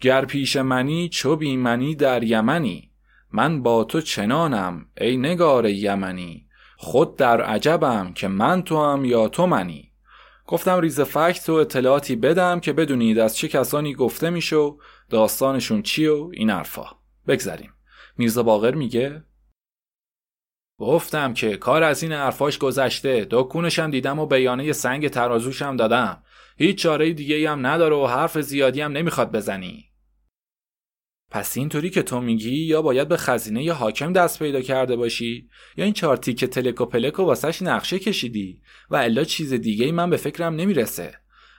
[0.01, 2.91] گر پیش منی چو بی منی در یمنی
[3.33, 6.49] من با تو چنانم ای نگار یمنی
[6.81, 9.93] خود در عجبم که من تو هم یا تو منی.
[10.47, 14.77] گفتم ریز فکت و اطلاعاتی بدم که بدونید از چه کسانی گفته میشه و
[15.11, 16.98] داستانشون چی و این حرفا.
[17.29, 17.73] بگذریم.
[18.17, 19.25] میرزا باقر میگه
[20.81, 23.27] گفتم که کار از این حرفاش گذشته.
[23.31, 26.23] دکونشم دیدم و بیانه سنگ ترازوشم دادم.
[26.57, 29.85] هیچ چاره دیگه هم نداره و حرف زیادی هم نمی‌خواد بزنی.
[31.31, 35.49] پس اینطوری که تو میگی یا باید به خزینه یا حاکم دست پیدا کرده باشی
[35.77, 39.85] یا این چهار تیکه تلک و پلک و واسش نقشه کشیدی و الا چیز دیگه
[39.85, 41.15] ای من به فکرم نمی‌رسه.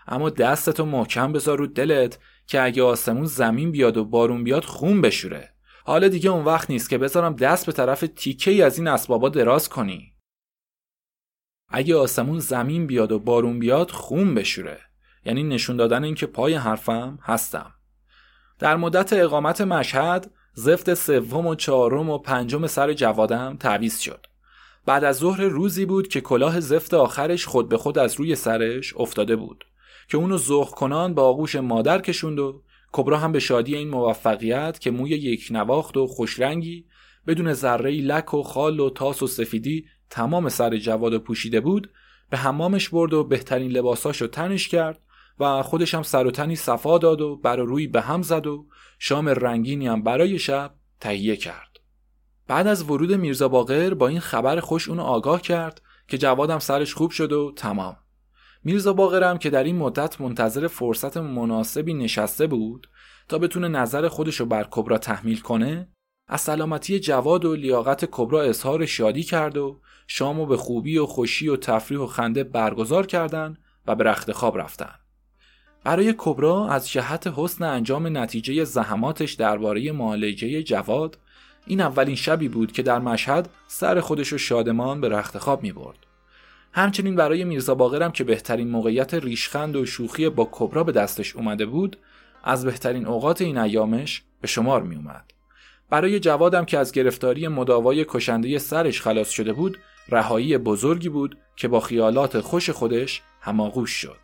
[0.08, 5.02] اما دستتو محکم بذار رو دلت که اگه آسمون زمین بیاد و بارون بیاد خون
[5.02, 5.54] بشوره.
[5.90, 9.30] حالا دیگه اون وقت نیست که بذارم دست به طرف تیکه ای از این اسبابا
[9.30, 10.14] دراز کنی.
[11.70, 14.80] اگه آسمون زمین بیاد و بارون بیاد خون بشوره.
[15.26, 17.74] یعنی نشون دادن اینکه پای حرفم هستم.
[18.60, 24.26] در مدت اقامت مشهد زفت سوم و چهارم و پنجم سر جوادم تعویز شد.
[24.86, 28.94] بعد از ظهر روزی بود که کلاه زفت آخرش خود به خود از روی سرش
[28.98, 29.66] افتاده بود.
[30.10, 34.80] که اونو زخ کنان با آغوش مادر کشوند و کبرا هم به شادی این موفقیت
[34.80, 36.86] که موی یک نواخت و خوشرنگی
[37.28, 41.92] بدون ذره لک و خال و تاس و سفیدی تمام سر جواد پوشیده بود
[42.30, 45.02] به حمامش برد و بهترین لباساشو تنش کرد
[45.40, 48.66] و خودش هم سر و تنی صفا داد و بر روی به هم زد و
[49.00, 51.80] شام رنگینی هم برای شب تهیه کرد.
[52.48, 56.94] بعد از ورود میرزا باقر با این خبر خوش اونو آگاه کرد که جوادم سرش
[56.94, 57.98] خوب شد و تمام.
[58.64, 62.88] میرزا باقرم که در این مدت منتظر فرصت مناسبی نشسته بود
[63.30, 65.90] تا بتونه نظر خودشو بر کبرا تحمیل کنه
[66.28, 71.48] از سلامتی جواد و لیاقت کبرا اظهار شادی کرد و شامو به خوبی و خوشی
[71.48, 74.96] و تفریح و خنده برگزار کردند و به رخت خواب رفتن
[75.84, 81.18] برای کبرا از جهت حسن انجام نتیجه زحماتش درباره معالجه جواد
[81.68, 85.72] این اولین شبی بود که در مشهد سر خودش و شادمان به رخت خواب می
[85.72, 86.09] برد.
[86.72, 91.66] همچنین برای میرزا باقرم که بهترین موقعیت ریشخند و شوخی با کبرا به دستش اومده
[91.66, 91.98] بود
[92.44, 95.34] از بهترین اوقات این ایامش به شمار می اومد.
[95.90, 99.78] برای جوادم که از گرفتاری مداوای کشنده سرش خلاص شده بود
[100.10, 104.18] رهایی بزرگی بود که با خیالات خوش خودش هماغوش شد.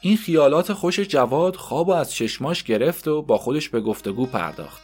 [0.00, 4.82] این خیالات خوش جواد خواب و از چشماش گرفت و با خودش به گفتگو پرداخت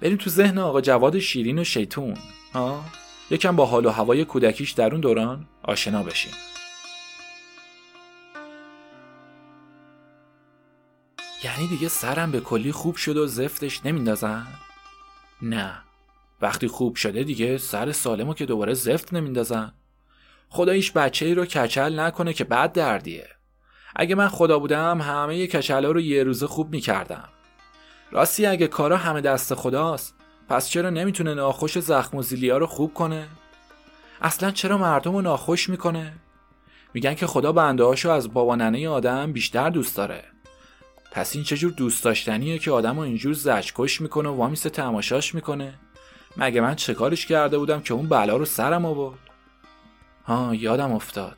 [0.00, 2.16] بریم تو ذهن آقا جواد شیرین و شیطون
[2.52, 2.84] ها
[3.30, 6.32] یکم با حال و هوای کودکیش در اون دوران آشنا بشیم.
[11.44, 14.46] یعنی دیگه سرم به کلی خوب شد و زفتش نمیندازن؟
[15.42, 15.82] نه.
[16.40, 19.72] وقتی خوب شده دیگه سر سالمو که دوباره زفت نمیندازن.
[20.48, 23.28] خداییش بچه ای رو کچل نکنه که بد دردیه.
[23.96, 27.28] اگه من خدا بودم همه کچلا رو یه روزه خوب می‌کردم.
[28.10, 30.14] راستی اگه کارا همه دست خداست
[30.48, 33.28] پس چرا نمی‌تونه ناخوش زخم و زیلیا رو خوب کنه؟
[34.22, 36.12] اصلا چرا مردم رو ناخوش می‌کنه؟
[36.94, 40.24] میگن که خدا بنده هاشو از بابا ننه آدم بیشتر دوست داره
[41.12, 45.74] پس این چجور دوست داشتنیه که آدم رو اینجور زجکش می‌کنه و وامیسته تماشاش می‌کنه؟
[46.36, 49.18] مگه من چه کارش کرده بودم که اون بلا رو سرم آورد؟
[50.26, 51.36] ها یادم افتاد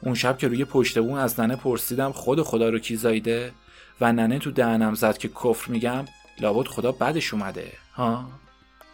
[0.00, 3.52] اون شب که روی پشت بون از ننه پرسیدم خود خدا رو کی زایده
[4.00, 6.04] و ننه تو دهنم زد که کفر میگم
[6.40, 8.24] لابد خدا بدش اومده ها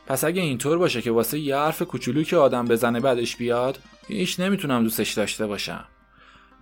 [0.07, 4.41] پس اگه اینطور باشه که واسه یه حرف کوچولو که آدم بزنه بعدش بیاد هیچ
[4.41, 5.85] نمی‌تونم دوستش داشته باشم.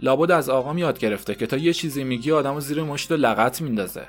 [0.00, 3.61] لابد از آقام یاد گرفته که تا یه چیزی میگی آدمو زیر مشت و لغت
[3.61, 4.09] میندازه.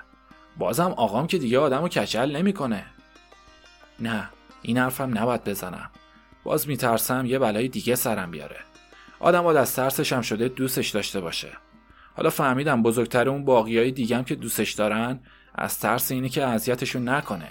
[0.57, 2.85] بازم آقام که دیگه آدمو کچل نمی‌کنه.
[3.99, 4.29] نه
[4.61, 5.89] این حرفم نباید بزنم.
[6.43, 8.59] باز میترسم یه بلای دیگه سرم بیاره.
[9.19, 11.49] آدم باید از ترسش هم شده دوستش داشته باشه.
[12.15, 15.19] حالا فهمیدم بزرگتر اون باقیای دیگم که دوستش دارن
[15.55, 17.49] از ترس اینه که اذیتشون نکنه.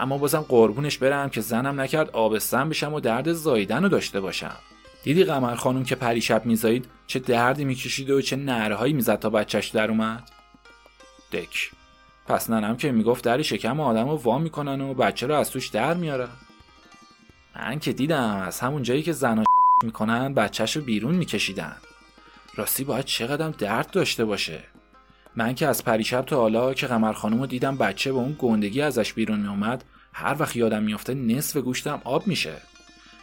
[0.00, 4.56] اما بازم قربونش برم که زنم نکرد آبستن بشم و درد زاییدن رو داشته باشم.
[5.02, 9.68] دیدی قمر خانم که پریشب میزایید چه دردی می‌کشید و چه نرهایی می‌زد تا بچهش
[9.68, 10.30] در اومد؟
[11.32, 11.70] دک.
[12.26, 15.68] پس ننم که می‌گفت در شکم آدم رو وا می‌کنن و بچه رو از توش
[15.68, 16.28] در میارن.
[17.56, 19.44] من که دیدم از همون جایی که زن
[19.84, 21.76] می‌کنن بچهش رو بیرون میکشیدن.
[22.56, 24.64] راستی باید چقدر درد داشته باشه.
[25.36, 28.82] من که از پریشب تا حالا که قمر خانم رو دیدم بچه به اون گندگی
[28.82, 32.54] ازش بیرون میومد هر وقت یادم میافته نصف گوشتم آب میشه.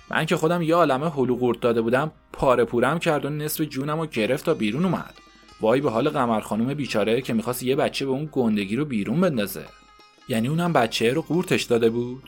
[0.10, 4.00] من که خودم یه عالمه هلو قورت داده بودم پاره پورم کرد و نصف جونم
[4.00, 5.14] رو گرفت تا بیرون اومد.
[5.62, 9.22] وای به حال قمر خانم بیچاره که می‌خواست یه بچه به اون گندگی رو بیرون
[9.22, 9.66] بندازه.
[10.30, 12.24] یعنی اونم بچه رو قورتش داده بود؟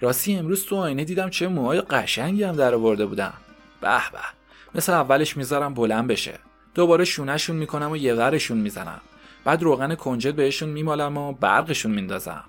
[0.00, 3.34] راستی امروز تو آینه دیدم چه موهای قشنگی هم در آورده بودم
[3.80, 4.18] به به
[4.74, 6.38] مثل اولش می‌ذارم بلند بشه.
[6.74, 9.00] دوباره شونهشون می‌کنم و یه ورشون می‌زنم.
[9.44, 12.44] بعد روغن کنجد بهشون میمالم و برقشون میندازم.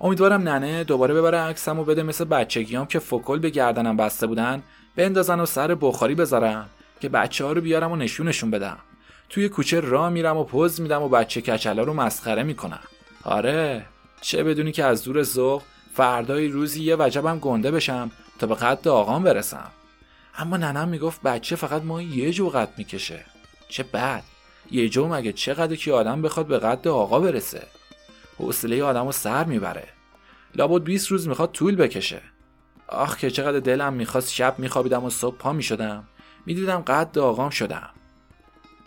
[0.00, 4.62] امیدوارم ننه دوباره ببره عکسم و بده مثل بچگیام که فکل به گردنم بسته بودن
[4.96, 6.68] بندازن و سر بخاری بذارم
[7.00, 8.78] که بچه ها رو بیارم و نشونشون بدم.
[9.28, 12.80] توی کوچه راه میرم و پوز میدم و بچه کچلا رو مسخره می‌کنم.
[13.24, 13.84] آره
[14.20, 15.62] چه بدونی که از دور ذوق
[15.94, 19.70] فردای روزی یه وجبم گنده بشم تا به قد آقام برسم.
[20.38, 23.24] اما ننم می‌گفت بچه فقط ما یه جو قد می‌کشه.
[23.68, 24.22] چه بد.
[24.70, 27.66] یه جو مگه چقدر که آدم بخواد به قد آقا برسه.
[28.38, 29.88] حوصله آدم رو سر می‌بره.
[30.54, 32.20] لابد 20 روز می‌خواد طول بکشه.
[32.88, 36.04] آخ که چقدر دلم می‌خواست شب میخوابیدم و صبح پا می‌شدم.
[36.46, 37.90] می‌دیدم قد آقام شدم.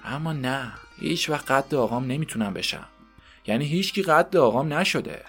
[0.06, 2.86] اما نه هیچ وقت قد آقام نمی‌تونم بشم.
[3.48, 5.22] یعنی هیچکی قد آقام نشده.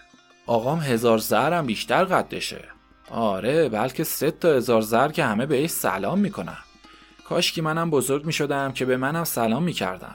[0.46, 2.64] آقام هزار زرم بیشتر قدشه.
[3.10, 6.58] آره بلکه سه تا هزار زر که همه بهش سلام می‌کنن.
[7.28, 10.14] کاش که منم بزرگ می‌شدم که به منم سلام می‌کردن.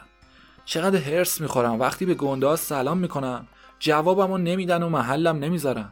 [0.66, 3.48] چقدر هرس می‌خورم وقتی به گنده سلام می‌کنم
[3.80, 5.90] جوابمو نمیدن و محلم نمی‌ذارن.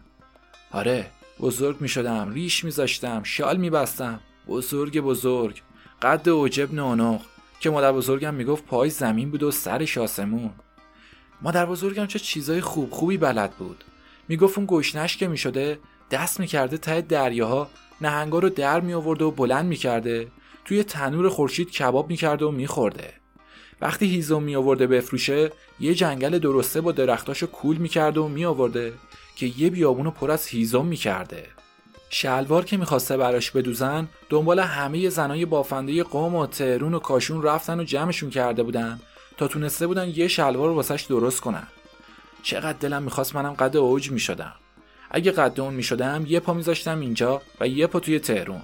[0.71, 1.05] آره
[1.39, 4.19] بزرگ می‌شدم ریش میذاشتم شال میبستم.
[4.47, 5.62] بزرگ بزرگ
[6.01, 7.21] قد اوجب نونق
[7.60, 10.51] که مادر بزرگم می‌گفت پای زمین بود و سرش آسمون.
[11.41, 13.84] مادر بزرگم چه چیزای خوب خوبی بلد بود.
[14.27, 15.79] می‌گفت اون گشنش که می‌شده
[16.12, 17.67] دست می‌کرده ته دریاها
[18.01, 20.27] نهنگا رو در می آورده و بلند می‌کرده.
[20.65, 23.13] توی تنور خورشید کباب می‌کرده و میخورده.
[23.82, 28.93] وقتی هیزم می آورده بفروشه یه جنگل درسته با درختاشو کول می‌کرده و می آورده
[29.36, 31.47] که یه بیابونو پر از هیزم می‌کرده.
[32.10, 37.80] شلوار که می‌خواسته براش بدوزن دنبال همه زنای بافنده قوم و تهرون و کاشون رفتن
[37.80, 39.00] و جمعشون کرده بودن
[39.38, 41.67] تا تونسته بودن یه شلوار رو واسش درست کنن.
[42.43, 44.54] چقدر دلم می‌خواست منم قد اوج می‌شدم.
[45.12, 48.62] اگه قد اون می‌شدم یه پا میذاشتم اینجا و یه پا توی تهرون.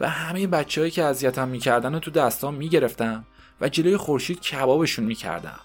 [0.00, 3.24] و همه بچههایی که اذیتم می‌کردن و تو دستام می‌گرفتم
[3.60, 5.60] و جلوی خورشید کبابشون می‌کردم.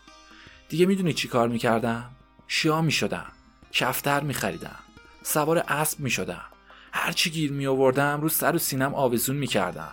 [0.69, 2.09] دیگه می‌دونی چی کار می‌کردم؟
[2.47, 3.31] شیا می‌شدم
[3.71, 4.79] کفتر میخریدم
[5.23, 6.45] سوار اسب می‌شدم
[6.91, 9.91] هرچی گیر می آوردم رو سر و سینم آویزون می کردم.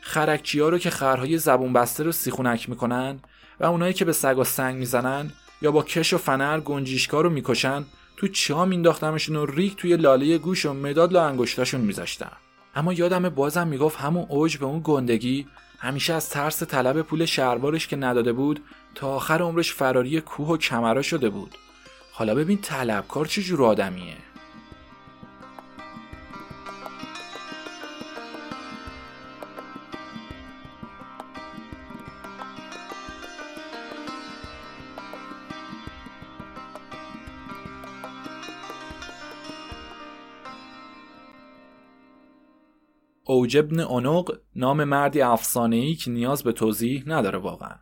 [0.00, 3.20] خرکچی ها رو که خرهای زبون بسته رو سیخونک می‌کنن
[3.60, 5.32] و اونایی که به سگ و سنگ می‌زنن
[5.62, 7.84] یا با کش و فنر گنجیشکا رو می‌کشن
[8.16, 12.32] تو چا مینداختمشون و ریک توی لاله گوش و مداد لا انگشتاشون میذاشتم
[12.76, 15.46] اما یادم بازم می‌گفت همون اوج به اون گندگی
[15.78, 18.60] همیشه از ترس طلب پول شهروارش که نداده بود
[18.94, 21.54] تا آخر عمرش فراری کوه و کمرا شده بود.
[22.12, 24.16] حالا ببین طلبکار چه جور آدمیه.
[43.44, 47.74] اوجبن اونق نام مردی افسانه‌ای که نیاز به توضیح نداره واقعا.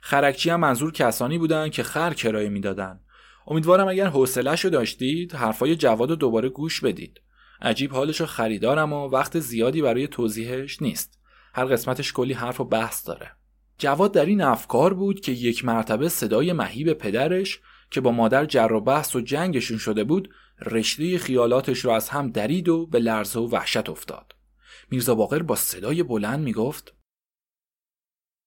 [0.00, 3.00] خرکچی هم منظور کسانی بودن که خر کرایه می‌دادن.
[3.46, 7.20] امیدوارم اگر حوصله‌شو داشتید حرفای جواد رو دوباره گوش بدید.
[7.62, 11.18] عجیب حالشو خریدارم و وقت زیادی برای توضیحش نیست.
[11.54, 13.30] هر قسمتش کلی حرف و بحث داره.
[13.78, 18.72] جواد در این افکار بود که یک مرتبه صدای مهیب پدرش که با مادر جر
[18.72, 20.30] و بحث و جنگشون شده بود
[20.66, 24.39] رشته خیالاتش رو از هم درید و به لرزه و وحشت افتاد.
[24.90, 26.94] میرزا باقر با صدای بلند می‌گفت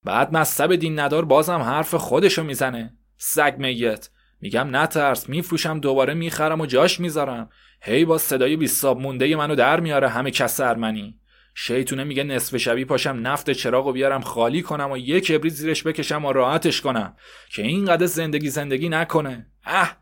[0.03, 2.97] بعد مصب دین ندار بازم حرف خودشو می‌زنه.
[3.17, 4.09] سگ میت
[4.41, 7.49] میگم نترس میفروشم دوباره می‌خرم و جاش می‌ذارم.
[7.81, 11.19] هی با صدای بیستاب مونده منو در میاره همه کس ارمنی.
[11.55, 15.83] شیطونه میگه نصف شبی پاشم نفت چراغ و بیارم خالی کنم و یک کبریت زیرش
[15.83, 17.15] بکشم و راحتش کنم.
[17.49, 19.47] که اینقدر زندگی زندگی نکنه.
[19.65, 19.97] اه!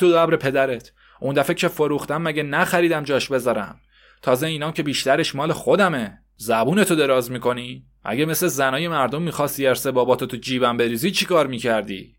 [0.00, 0.92] تو دبر پدرت.
[1.20, 3.80] اون دفعه که فروختم مگه نخریدم جاش بذارم؟
[4.22, 6.18] تازه اینام که بیشترش مال خودمه.
[6.36, 11.46] زبونتو دراز می‌کنی؟ اگه مثل زنای مردم می‌خواستی ارسه باباتو تو جیبم بریزی چی کار
[11.46, 12.16] می‌کردی؟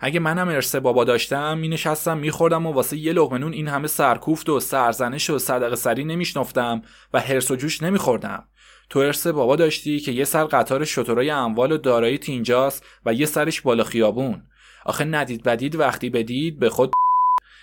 [0.00, 4.60] اگه منم ارسه بابا داشتم مینشستم میخوردم و واسه یه لغمنون این همه سرکوفت و
[4.60, 6.82] سرزنش و صدق سری نمیشنفتم
[7.12, 8.48] و هرس و جوش نمیخوردم.
[8.90, 13.26] تو ارث بابا داشتی که یه سر قطار شترای اموال و دارایی تینجاست و یه
[13.26, 14.42] سرش بالا خیابون.
[14.84, 16.92] آخه ندید بدید وقتی بدید به خود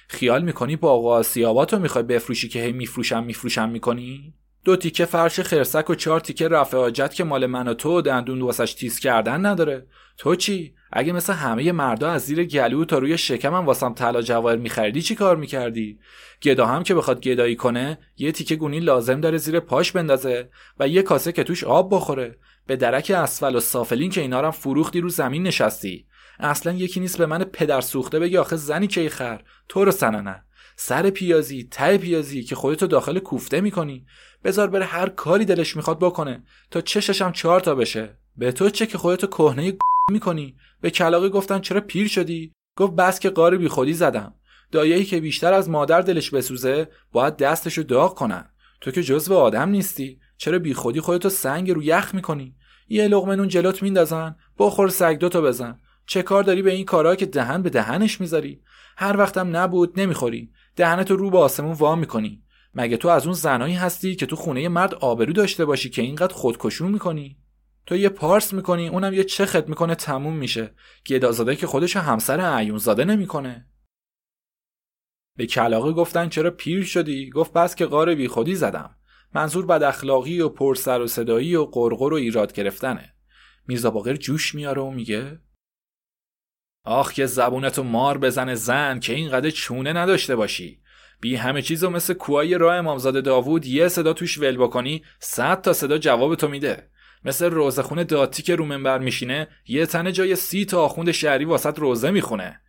[0.07, 5.89] خیال می‌کنی با آسیاباتو می‌خوای بفروشی که هی میفروشم میفروشم می‌کنی؟ دو تیکه فرش خرسک
[5.89, 9.87] و چهار تیکه رفع حاجت که مال من و تو دندون واسش تیز کردن نداره.
[10.17, 14.55] تو چی؟ اگه مثل همه مردا از زیر گلو تا روی شکمم واسم طلا جواهر
[14.55, 15.99] میخریدی چی کار می‌کردی؟
[16.43, 20.87] گدا هم که بخواد گدایی کنه یه تیکه گونی لازم داره زیر پاش بندازه و
[20.87, 22.37] یه کاسه که توش آب بخوره.
[22.67, 26.05] به درک اسفل و سافلین که اینا رو فروختی رو زمین نشستی.
[26.39, 30.45] اصلا یکی نیست به من پدر سوخته بگی آخه زنی که خر؟ تو رو سننه
[30.75, 34.05] سر پیازی ته پیازی که خودتو داخل کوفته می‌کنی.
[34.43, 36.43] بذار بره هر کاری دلش می‌خواد بکنه.
[36.71, 38.17] تا چششم چهار تا بشه.
[38.37, 39.77] به تو چه که خودتو کهنه
[40.11, 44.33] می‌کنی؟ به کلاقی گفتن چرا پیر شدی؟ گفت بس که قاری بی خودی زدم.
[44.71, 48.49] دایه‌ای که بیشتر از مادر دلش بسوزه باید دستشو داغ کنن
[48.81, 50.19] تو که جزو آدم نیستی.
[50.37, 52.55] چرا بیخودی خودتو سنگ رو یخ می‌کنی؟
[52.89, 54.35] یه لقمه نون جلوت میندازن.
[54.57, 55.79] بخور سگ دوتا بزن.
[56.05, 58.61] چه کار داری به این کارا که دهن به دهنش می‌ذاری؟
[58.97, 60.51] هر وقتم نبود نمی‌خوری.
[60.75, 62.43] دهنتو رو به آسمون وا می‌کنی.
[62.73, 66.33] مگه تو از اون زنایی هستی که تو خونه مرد آبرو داشته باشی که اینقدر
[66.33, 67.37] خودکشون می‌کنی؟
[67.85, 70.73] تو یه پارس می‌کنی اونم یه چخت می‌کنه تموم میشه.
[71.07, 73.67] گدازاده که خودش همسر عیون زاده نمی‌کنه.
[75.37, 78.95] به کلاقه گفتن چرا پیر شدی؟ گفت بس که قار بی خودی زدم.
[79.33, 83.13] منظور بد اخلاقی و پر سر و صدایی و قرقر و ایراد گرفتنه.
[83.67, 85.39] میرزا باقر جوش میاره و میگه
[86.85, 90.79] آخ که زبونتو مار بزنه زن که اینقدر چونه نداشته باشی.
[91.21, 95.73] بی همه چیزو مثل کوهای راه امامزاده داوود یه صدا توش ول بکنی صد تا
[95.73, 96.89] صدا جواب تو میده.
[97.23, 101.79] مثل روزخونه داتی که رو منبر میشینه یه تنه جای سی تا آخوند شهری واسط
[101.79, 102.61] روزه می‌خونه.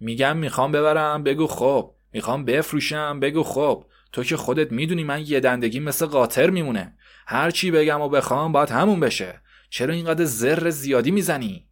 [0.00, 1.94] میگم می‌خوام ببرم بگو خب.
[2.12, 3.84] می‌خوام بفروشم بگو خب.
[4.12, 6.96] تو که خودت می‌دونی من یه دندگی مثل قاطر میمونه.
[7.26, 9.40] هر چی بگم و بخوام باید همون بشه.
[9.70, 11.68] چرا اینقدر زر زیادی می‌زنی؟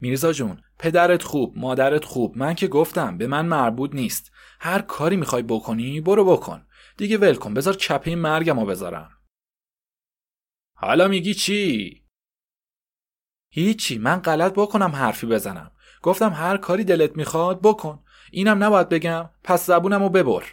[0.00, 2.36] میرزا جون پدرت خوب مادرت خوب.
[2.36, 4.32] من که گفتم به من مربوط نیست.
[4.60, 6.66] هر کاری می‌خوای بکنی برو بکن.
[6.96, 9.10] دیگه ول کن بذار چپه مرگمو بذارم.
[10.76, 12.02] حالا میگی چی؟
[13.52, 15.72] هیچی من غلط بکنم حرفی بزنم.
[16.02, 18.04] گفتم هر کاری دلت می‌خواد بکن.
[18.32, 20.44] اینم نباید بگم پس زبونمو ببر.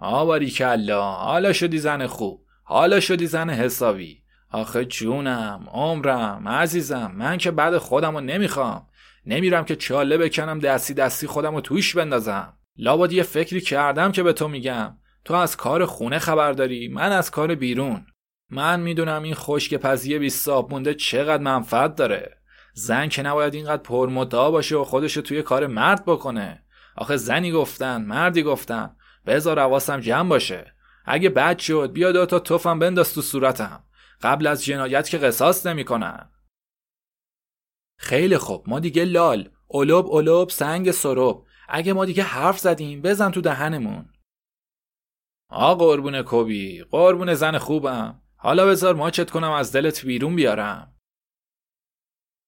[0.00, 4.24] آواری کلا حالا شدی زن خوب حالا شدی زن حسابی.
[4.50, 8.86] آخه جونم عمرم عزیزم من که بعد خودمو نمی‌خوام.
[9.26, 12.52] نمیرم که چاله بکنم دستی دستی خودمو تویش بندازم.
[12.76, 14.96] لابد یه فکری کردم که به تو میگم.
[15.24, 18.06] تو از کار خونه خبر داری من از کار بیرون.
[18.50, 22.34] من می‌دونم این خشک پزیه بی صاب مونده چقدر منفعت داره.
[22.74, 26.62] زن که نباید اینقدر پرمدعا باشه و خودشو توی کار مرد بکنه.
[26.96, 28.96] آخه زنی گفتن مردی گفتن.
[29.26, 30.72] بذار حواسم جمع باشه.
[31.04, 33.84] اگه بد شد بیا دو تا توفم بنداز تو صورتم.
[34.20, 36.30] قبل از جنایت که قصاص نمی‌کنن.
[37.98, 38.68] خیلی خوب.
[38.68, 39.50] ما دیگه لال.
[39.66, 44.12] اولوب اولوب سنگ سروب اگه ما دیگه حرف زدیم بزن تو دهنمون.
[45.50, 48.22] آ قربون کبی قربون زن خوبم.
[48.36, 50.94] حالا بذار ماچت کنم از دلت بیرون بیارم.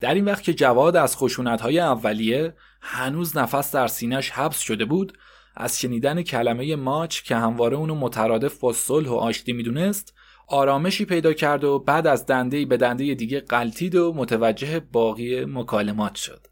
[0.00, 1.14] در این وقت که جواد از
[1.60, 5.18] های اولیه هنوز نفس در سینش حبس شده بود
[5.56, 10.14] از شنیدن کلمه ماچ که همواره اونو مترادف با صلح و آشتی می‌دونست
[10.50, 16.14] آرامشی پیدا کرد و بعد از دنده به دنده دیگه قلتید و متوجه باقی مکالمات
[16.14, 16.46] شد.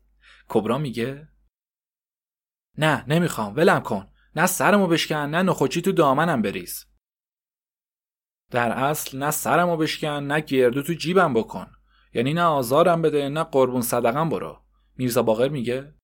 [0.48, 1.28] کبرا میگه
[2.78, 4.11] نه نمی‌خوام ولم کن.
[4.37, 6.87] نه سرمو بشکن نه نخوچی تو دامنم بریز.
[8.50, 11.72] در اصل نه سرمو بشکن نه گردو تو جیبم بکن.
[12.14, 14.62] یعنی نه آزارم بده نه قربون صدقم برو.
[14.96, 15.94] میرزا باقر میگه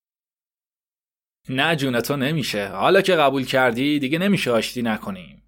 [1.49, 2.69] نه جون تو نمیشه.
[2.69, 5.44] حالا که قبول کردی دیگه نمیشه آشتی نکنیم.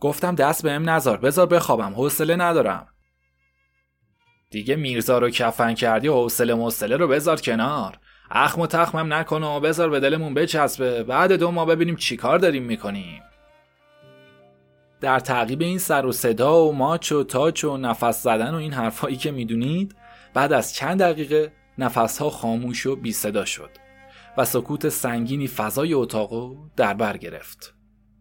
[0.00, 2.86] گفتم دست بهم نذار بذار بخوابم حوصله ندارم.
[4.50, 7.98] دیگه میرزا رو کفن کردی و حوصله موصله رو بذار کنار.
[8.30, 11.02] اخم و تخمم نکن و بذار به دلمون بچسبه.
[11.02, 13.22] بعد دو ما ببینیم چیکار داریم می‌کنیم.
[15.00, 18.72] در تعقیب این سر و صدا و ماچ و تاچ و نفس زدن و این
[18.72, 19.96] حرفایی که می‌دونید
[20.34, 23.70] بعد از چند دقیقه نفسها خاموش و بی صدا شد
[24.36, 27.74] و سکوت سنگینی فضای اتاقو در بر گرفت.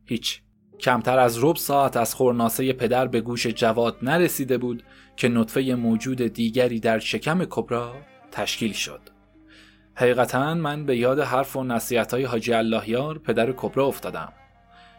[0.06, 0.42] هیچ
[0.80, 4.84] کمتر از رب ساعت از خورناسه پدر به گوش جواد نرسیده بود
[5.16, 7.96] که نطفه موجود دیگری در شکم کبرا
[8.32, 9.02] تشکیل شد.
[9.96, 14.34] حقیقتا من به یاد حرف و نصیحت های حاجی اللهیار پدر کبرا افتادم.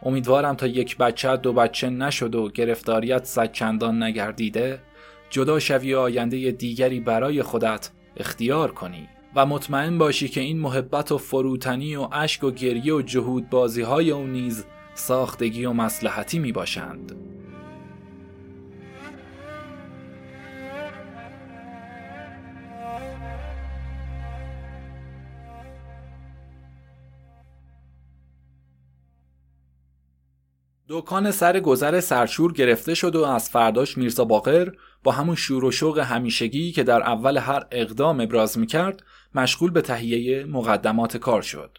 [0.03, 4.79] امیدوارم تا یک بچه دو بچه نشد و گرفتاریت صد نگردیده
[5.29, 11.17] جدا شوی آینده دیگری برای خودت اختیار کنی و مطمئن باشی که این محبت و
[11.17, 16.51] فروتنی و اشک و گریه و جهود بازی های اون نیز ساختگی و مسلحتی می
[16.51, 17.15] باشند.
[30.93, 34.71] دکان سر گذر سرشور گرفته شد و از فرداش میرزا باقر
[35.03, 39.03] با همون شور و شوق همیشگی که در اول هر اقدام ابراز می‌کرد
[39.35, 41.77] مشغول به تهیه مقدمات کار شد.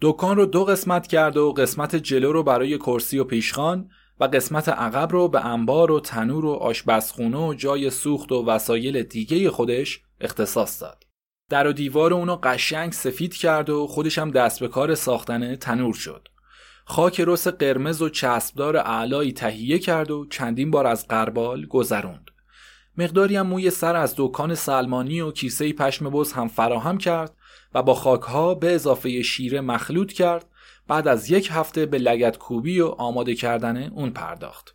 [0.00, 3.90] دکان رو دو قسمت کرد و قسمت جلو رو برای کرسی و پیشخان
[4.20, 9.02] و قسمت عقب رو به انبار و تنور و آشپزخونه و جای سوخت و وسایل
[9.02, 11.04] دیگه خودش اختصاص داد.
[11.50, 15.94] در و دیوار اونو قشنگ سفید کرد و خودش هم دست به کار ساختن تنور
[15.94, 16.28] شد.
[16.84, 22.30] خاک رس قرمز و چسبدار اعلایی تهیه کرد و چندین بار از قربال گذروند.
[22.98, 27.36] مقداری هم موی سر از دکان سلمانی و کیسه پشم بز هم فراهم کرد
[27.74, 30.46] و با خاکها به اضافه شیره مخلوط کرد
[30.88, 34.74] بعد از یک هفته به لگت کوبی و آماده کردن اون پرداخت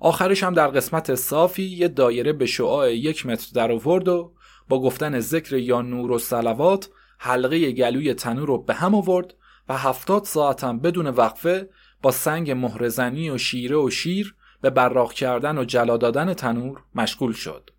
[0.00, 4.32] آخرش هم در قسمت صافی یه دایره به شعاع یک متر در آورد و
[4.68, 9.34] با گفتن ذکر یا نور و سلوات حلقه گلوی تنور رو به هم آورد
[9.68, 11.68] و هفتاد ساعتم بدون وقفه
[12.02, 17.32] با سنگ مهرزنی و شیره و شیر به براق کردن و جلا دادن تنور مشغول
[17.32, 17.70] شد.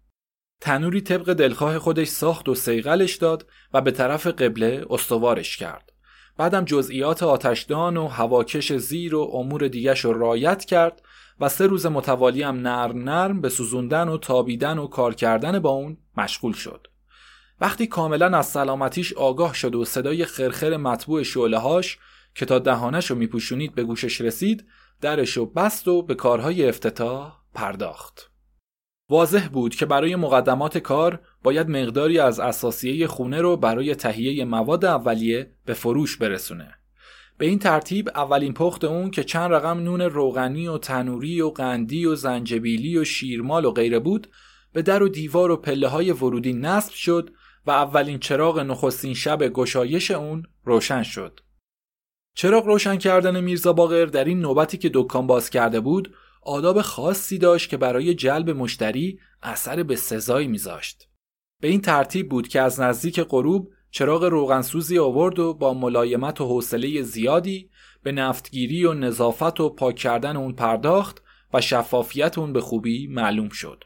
[0.61, 5.91] تنوری طبق دلخواه خودش ساخت و سیغلش داد و به طرف قبله استوارش کرد.
[6.37, 11.01] بعدم جزئیات آتشدان و هواکش زیر و امور دیگش رو رایت کرد
[11.39, 15.69] و سه روز متوالی هم نرم نرم به سوزوندن و تابیدن و کار کردن با
[15.69, 16.87] اون مشغول شد.
[17.61, 21.23] وقتی کاملا از سلامتیش آگاه شد و صدای خرخر مطبوع
[21.57, 21.97] هاش
[22.35, 24.65] که تا دهانش رو میپوشونید به گوشش رسید
[25.01, 28.28] درش رو بست و به کارهای افتتاح پرداخت.
[29.09, 34.85] واضح بود که برای مقدمات کار باید مقداری از اساسیه خونه رو برای تهیه مواد
[34.85, 36.75] اولیه به فروش برسونه.
[37.37, 42.05] به این ترتیب اولین پخت اون که چند رقم نون روغنی و تنوری و قندی
[42.05, 44.27] و زنجبیلی و شیرمال و غیره بود
[44.73, 47.29] به در و دیوار و پله های ورودی نصب شد
[47.65, 51.39] و اولین چراغ نخستین شب گشایش اون روشن شد.
[52.35, 57.37] چراغ روشن کردن میرزا باقر در این نوبتی که دکان باز کرده بود آداب خاصی
[57.37, 61.09] داشت که برای جلب مشتری اثر به سزایی میذاشت.
[61.61, 66.45] به این ترتیب بود که از نزدیک غروب چراغ روغنسوزی آورد و با ملایمت و
[66.45, 67.69] حوصله زیادی
[68.03, 71.21] به نفتگیری و نظافت و پاک کردن اون پرداخت
[71.53, 73.83] و شفافیت اون به خوبی معلوم شد.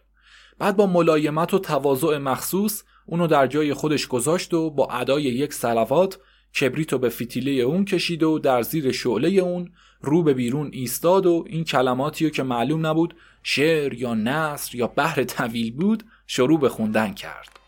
[0.60, 5.54] بعد با ملایمت و تواضع مخصوص اونو در جای خودش گذاشت و با ادای یک
[5.54, 6.20] سلوات
[6.60, 9.72] کبریتو به فتیله اون کشید و در زیر شعله اون
[10.04, 15.24] رو به بیرون ایستاد و این کلماتی که معلوم نبود شعر یا نصر یا بحر
[15.24, 17.60] طویل بود شروع به خوندن کرد.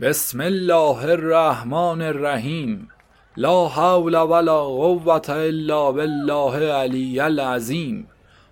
[0.00, 2.88] بسم الله الرحمن الرحیم.
[3.36, 8.08] لا حول ولا قوة الا بالله علی العظیم.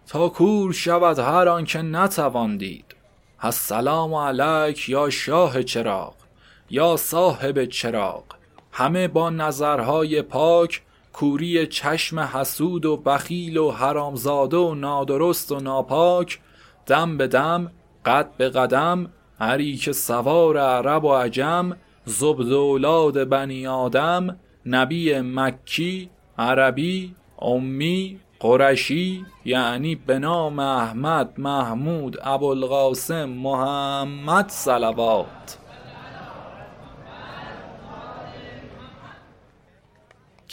[0.06, 2.96] تا کور شود هر آنکه نتوان دید.
[3.40, 6.23] السلام علیک یا شاه چراغ.
[6.70, 8.24] یا صاحب چراغ.
[8.72, 16.40] همه با نظرهای پاک کوری چشم حسود و بخیل و حرامزاده و نادرست و ناپاک
[16.86, 17.70] دم به دم
[18.04, 24.36] قد به قدم هری که سوار عرب و عجم زبد اولاد بنی آدم
[24.66, 35.63] نبی مکی عربی امی قرشی یعنی به نام احمد محمود ابوالقاسم محمد صلوات.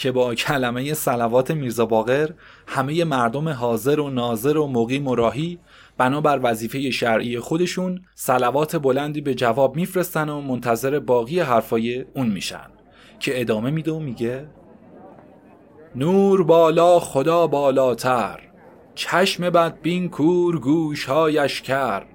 [0.02, 2.30] که با کلمه سلوات میرزا باقر
[2.66, 5.58] همه مردم حاضر و ناظر و مقیم و راهی
[5.98, 12.70] بنابر وظیفه شرعی خودشون سلوات بلندی به جواب میفرستن و منتظر باقی حرفای اون میشن.
[13.20, 14.46] که ادامه میده و میگه
[15.94, 18.40] نور بالا خدا بالاتر
[18.94, 22.06] چشم بد بین کور گوشهایش کر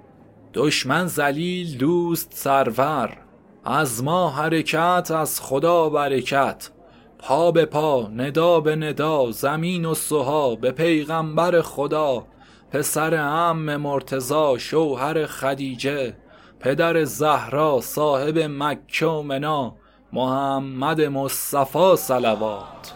[0.54, 3.16] دشمن زلیل دوست سرور
[3.64, 6.70] از ما حرکت از خدا برکت.
[7.18, 12.26] پا به پا ندا به ندا زمین و سها به پیغمبر خدا
[12.70, 16.14] پسر ام مرتزا شوهر خدیجه
[16.60, 19.76] پدر زهرا صاحب مکه و منا
[20.12, 22.94] محمد مصطفی صلوات.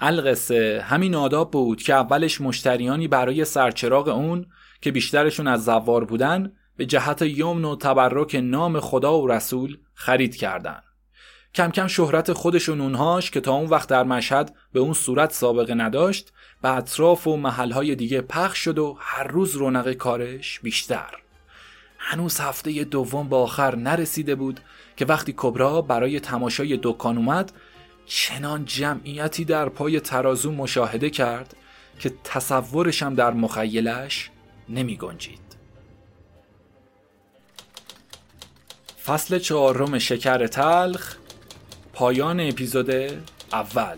[0.00, 4.46] القصه همین آداب بود که اولش مشتریانی برای سرچراغ اون
[4.80, 10.36] که بیشترشون از زوار بودن به جهت یمن و تبرک نام خدا و رسول خرید
[10.36, 10.80] کردن
[11.54, 15.74] کم کم شهرت خودشون اونهاش که تا اون وقت در مشهد به اون صورت سابقه
[15.74, 21.10] نداشت به اطراف و محلهای دیگه پخش شد و هر روز رونق کارش بیشتر
[21.98, 24.60] هنوز هفته دوم به آخر نرسیده بود
[24.96, 27.52] که وقتی کبرا برای تماشای دکان اومد
[28.06, 31.56] چنان جمعیتی در پای ترازو مشاهده کرد
[31.98, 34.30] که تصورشم در مخیلش
[34.68, 35.43] نمی گنجید.
[39.06, 41.16] فصل چهارم شکر تلخ
[41.92, 42.90] پایان اپیزود
[43.52, 43.96] اول.